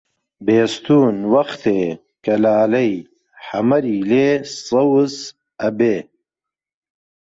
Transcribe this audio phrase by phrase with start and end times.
[0.45, 1.81] بێستوون وەختێ
[2.23, 2.93] کە لالەی
[3.37, 4.29] ئەحمەری لێ
[4.65, 5.13] سەوز
[5.61, 5.97] ئەبێ